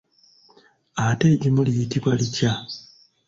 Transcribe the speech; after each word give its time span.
Ate 1.05 1.25
eggimu 1.33 1.61
liyitibwa 1.67 2.11
litya? 2.19 2.51